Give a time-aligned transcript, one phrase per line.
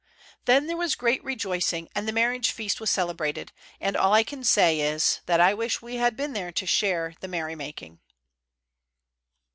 [0.45, 4.43] Then there was great rejoicing, and the marriage feast was celebrated, and all I can
[4.43, 7.99] say is, that I wish we had been there to share the merrymaking.